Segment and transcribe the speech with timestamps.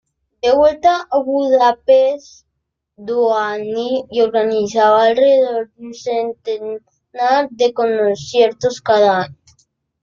[0.41, 2.47] De vuelta a Budapest,
[2.95, 9.35] Dohnányi organizaba alrededor de un centenar de conciertos cada año.